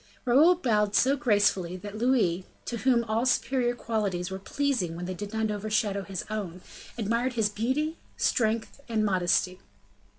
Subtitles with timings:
[0.25, 5.13] Raoul bowed so gracefully, that Louis, to whom all superior qualities were pleasing when they
[5.13, 6.61] did not overshadow his own,
[6.97, 9.59] admired his beauty, strength, and modesty.